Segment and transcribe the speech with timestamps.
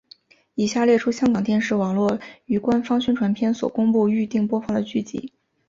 [0.55, 5.31] 以下列出香港电视网络于官方宣传片所公布预定播放的剧集。